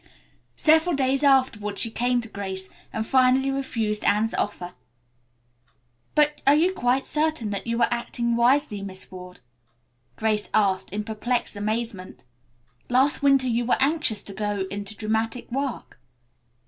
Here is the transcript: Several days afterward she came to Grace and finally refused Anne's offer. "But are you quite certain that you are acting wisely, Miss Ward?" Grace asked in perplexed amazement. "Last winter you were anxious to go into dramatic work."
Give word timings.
Several 0.55 0.95
days 0.95 1.21
afterward 1.21 1.77
she 1.77 1.91
came 1.91 2.21
to 2.21 2.27
Grace 2.27 2.69
and 2.91 3.05
finally 3.05 3.51
refused 3.51 4.03
Anne's 4.03 4.33
offer. 4.33 4.73
"But 6.15 6.41
are 6.47 6.55
you 6.55 6.73
quite 6.73 7.05
certain 7.05 7.51
that 7.51 7.67
you 7.67 7.79
are 7.83 7.87
acting 7.91 8.35
wisely, 8.35 8.81
Miss 8.81 9.11
Ward?" 9.11 9.41
Grace 10.15 10.49
asked 10.55 10.89
in 10.89 11.03
perplexed 11.03 11.55
amazement. 11.55 12.23
"Last 12.89 13.21
winter 13.21 13.45
you 13.45 13.63
were 13.63 13.77
anxious 13.79 14.23
to 14.23 14.33
go 14.33 14.65
into 14.71 14.95
dramatic 14.97 15.51
work." 15.51 15.99